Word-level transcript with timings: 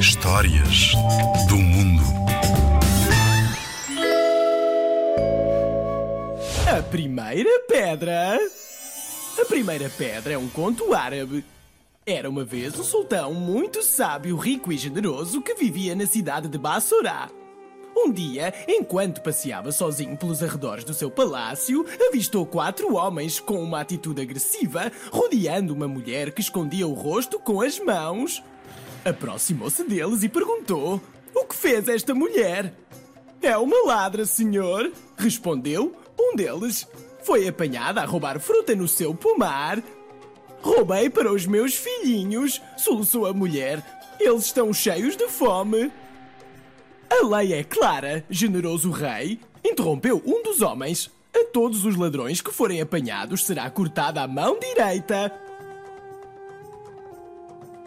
Histórias 0.00 0.92
do 1.48 1.56
mundo. 1.56 2.02
A 6.78 6.82
primeira 6.82 7.50
pedra. 7.68 8.38
A 9.40 9.44
primeira 9.46 9.90
pedra 9.90 10.34
é 10.34 10.38
um 10.38 10.48
conto 10.48 10.94
árabe. 10.94 11.44
Era 12.06 12.30
uma 12.30 12.44
vez 12.44 12.78
um 12.78 12.84
sultão 12.84 13.34
muito 13.34 13.82
sábio, 13.82 14.36
rico 14.36 14.72
e 14.72 14.78
generoso 14.78 15.42
que 15.42 15.54
vivia 15.54 15.96
na 15.96 16.06
cidade 16.06 16.46
de 16.46 16.56
Bassorá. 16.56 17.28
Um 17.98 18.12
dia, 18.12 18.52
enquanto 18.68 19.22
passeava 19.22 19.72
sozinho 19.72 20.18
pelos 20.18 20.42
arredores 20.42 20.84
do 20.84 20.92
seu 20.92 21.10
palácio, 21.10 21.86
avistou 22.08 22.44
quatro 22.44 22.94
homens 22.94 23.40
com 23.40 23.62
uma 23.62 23.80
atitude 23.80 24.20
agressiva, 24.20 24.92
rodeando 25.10 25.72
uma 25.72 25.88
mulher 25.88 26.30
que 26.32 26.42
escondia 26.42 26.86
o 26.86 26.92
rosto 26.92 27.38
com 27.38 27.62
as 27.62 27.80
mãos. 27.80 28.42
Aproximou-se 29.02 29.82
deles 29.84 30.22
e 30.22 30.28
perguntou: 30.28 31.00
O 31.34 31.44
que 31.46 31.56
fez 31.56 31.88
esta 31.88 32.14
mulher? 32.14 32.74
É 33.40 33.56
uma 33.56 33.86
ladra, 33.86 34.26
senhor, 34.26 34.92
respondeu 35.16 35.96
um 36.20 36.36
deles. 36.36 36.86
Foi 37.22 37.48
apanhada 37.48 38.02
a 38.02 38.04
roubar 38.04 38.38
fruta 38.38 38.74
no 38.74 38.86
seu 38.86 39.14
pomar. 39.14 39.82
Roubei 40.60 41.08
para 41.08 41.32
os 41.32 41.46
meus 41.46 41.74
filhinhos, 41.74 42.60
soluçou 42.76 43.24
a 43.26 43.32
mulher. 43.32 43.82
Eles 44.20 44.44
estão 44.46 44.72
cheios 44.72 45.16
de 45.16 45.28
fome. 45.28 45.90
A 47.08 47.24
lei 47.24 47.52
é 47.54 47.62
clara, 47.62 48.24
generoso 48.28 48.90
rei, 48.90 49.38
interrompeu 49.64 50.22
um 50.26 50.42
dos 50.42 50.60
homens. 50.60 51.10
A 51.34 51.44
todos 51.52 51.84
os 51.84 51.96
ladrões 51.96 52.40
que 52.40 52.52
forem 52.52 52.80
apanhados 52.80 53.44
será 53.44 53.68
cortada 53.70 54.22
a 54.22 54.26
mão 54.26 54.58
direita. 54.58 55.32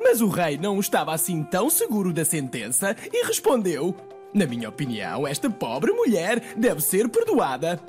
Mas 0.00 0.20
o 0.20 0.28
rei 0.28 0.58
não 0.58 0.80
estava 0.80 1.12
assim 1.12 1.42
tão 1.44 1.70
seguro 1.70 2.12
da 2.12 2.24
sentença 2.24 2.96
e 3.12 3.26
respondeu: 3.26 3.94
Na 4.32 4.46
minha 4.46 4.68
opinião, 4.68 5.26
esta 5.26 5.48
pobre 5.48 5.92
mulher 5.92 6.40
deve 6.56 6.80
ser 6.80 7.08
perdoada. 7.08 7.80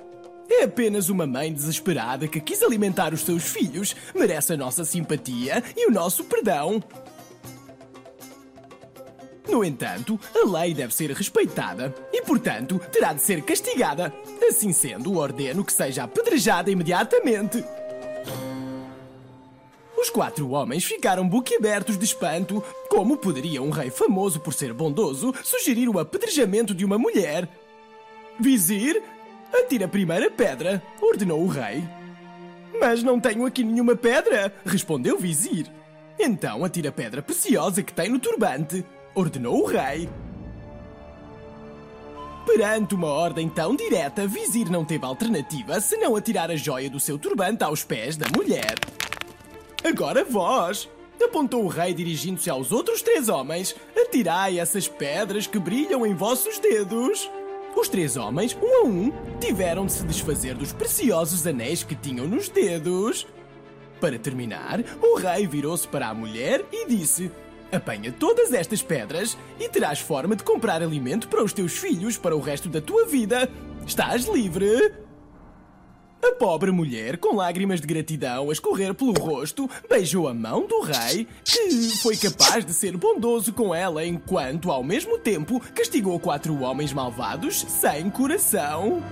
É 0.50 0.64
apenas 0.64 1.10
uma 1.10 1.26
mãe 1.26 1.52
desesperada 1.52 2.28
que 2.28 2.40
quis 2.40 2.62
alimentar 2.62 3.14
os 3.14 3.22
seus 3.22 3.44
filhos, 3.44 3.96
merece 4.14 4.54
a 4.54 4.58
nossa 4.58 4.86
simpatia 4.86 5.64
e 5.76 5.88
o 5.88 5.92
nosso 5.92 6.24
perdão. 6.26 6.84
No 9.48 9.64
entanto, 9.64 10.20
a 10.34 10.60
lei 10.60 10.74
deve 10.74 10.94
ser 10.94 11.12
respeitada 11.12 11.94
e, 12.12 12.22
portanto, 12.24 12.80
terá 12.92 13.14
de 13.14 13.22
ser 13.22 13.42
castigada. 13.44 14.14
Assim 14.48 14.74
sendo, 14.74 15.18
ordeno 15.18 15.64
que 15.64 15.74
seja 15.74 16.04
apedrejada 16.04 16.72
imediatamente. 16.72 17.64
Os 19.98 20.10
quatro 20.10 20.50
homens 20.52 20.84
ficaram 20.84 21.28
boquiabertos 21.28 21.98
de 21.98 22.06
espanto. 22.06 22.64
Como 22.90 23.18
poderia 23.18 23.62
um 23.62 23.70
rei 23.70 23.90
famoso 23.90 24.40
por 24.40 24.54
ser 24.54 24.74
bondoso 24.74 25.34
sugerir 25.44 25.90
o 25.90 26.00
apedrejamento 26.00 26.76
de 26.76 26.86
uma 26.86 26.98
mulher? 26.98 27.48
Vizir, 28.40 29.02
atira 29.54 29.86
a 29.86 29.90
primeira 29.90 30.30
pedra, 30.30 30.84
ordenou 31.02 31.42
o 31.42 31.48
rei. 31.48 31.84
Mas 32.80 33.02
não 33.02 33.20
tenho 33.20 33.46
aqui 33.46 33.64
nenhuma 33.64 33.96
pedra, 33.96 34.54
respondeu 34.66 35.16
o 35.16 35.20
vizir. 35.20 35.72
Então 36.20 36.64
atira 36.64 36.90
a 36.90 36.92
pedra 36.92 37.22
preciosa 37.22 37.82
que 37.82 37.94
tem 37.94 38.10
no 38.10 38.20
turbante, 38.20 38.86
ordenou 39.16 39.64
o 39.64 39.66
rei. 39.66 40.10
Perante 42.46 42.94
uma 42.94 43.08
ordem 43.08 43.50
tão 43.50 43.76
direta, 43.76 44.28
Vizir 44.28 44.70
não 44.70 44.86
teve 44.86 45.06
alternativa 45.06 45.80
senão 45.80 46.16
atirar 46.16 46.52
a 46.52 46.56
joia 46.56 46.90
do 46.90 47.00
seu 47.00 47.18
turbante 47.18 47.64
aos 47.64 47.84
pés 47.84 48.16
da 48.16 48.28
mulher. 48.36 48.76
Agora 49.84 50.24
vós! 50.24 50.88
Apontou 51.24 51.64
o 51.64 51.68
rei 51.68 51.94
dirigindo-se 51.94 52.50
aos 52.50 52.72
outros 52.72 53.02
três 53.02 53.30
homens. 53.30 53.76
Atirai 53.98 54.60
essas 54.60 54.88
pedras 54.88 55.48
que 55.48 55.58
brilham 55.58 56.06
em 56.06 56.14
vossos 56.14 56.60
dedos. 56.60 57.30
Os 57.76 57.90
três 57.90 58.16
homens, 58.16 58.56
um 58.62 58.76
a 58.76 58.84
um, 58.86 59.12
tiveram 59.40 59.86
de 59.86 59.94
se 59.94 60.04
desfazer 60.06 60.56
dos 60.56 60.72
preciosos 60.72 61.48
anéis 61.48 61.84
que 61.84 61.96
tinham 61.96 62.28
nos 62.28 62.48
dedos. 62.48 63.26
Para 64.00 64.20
terminar, 64.20 64.80
o 65.02 65.18
rei 65.18 65.48
virou-se 65.48 65.88
para 65.88 66.08
a 66.08 66.14
mulher 66.14 66.64
e 66.72 66.86
disse: 66.88 67.32
Apanha 67.72 68.12
todas 68.12 68.54
estas 68.54 68.82
pedras 68.82 69.38
e 69.60 69.68
terás 69.68 70.00
forma 70.00 70.36
de 70.36 70.44
comprar 70.44 70.82
alimento 70.82 71.28
para 71.28 71.44
os 71.44 71.54
teus 71.54 71.74
filhos 71.74 72.18
para 72.18 72.36
o 72.36 72.40
resto 72.40 72.70
da 72.70 72.82
tua 72.82 73.06
vida. 73.06 73.50
Estás 73.86 74.26
livre? 74.26 75.06
A 76.24 76.32
pobre 76.32 76.72
mulher, 76.72 77.18
com 77.18 77.36
lágrimas 77.36 77.80
de 77.80 77.86
gratidão 77.86 78.50
a 78.50 78.54
escorrer 78.54 78.96
pelo 78.96 79.14
rosto, 79.14 79.70
beijou 79.88 80.28
a 80.28 80.34
mão 80.34 80.66
do 80.66 80.82
rei, 80.82 81.28
que 81.44 81.98
foi 82.02 82.18
capaz 82.18 82.66
de 82.66 82.74
ser 82.74 82.98
bondoso 82.98 83.54
com 83.54 83.76
ela 83.76 84.04
enquanto, 84.04 84.72
ao 84.72 84.84
mesmo 84.84 85.20
tempo, 85.20 85.60
castigou 85.74 86.20
quatro 86.20 86.60
homens 86.62 86.92
malvados 86.92 87.60
sem 87.70 88.10
coração. 88.10 89.04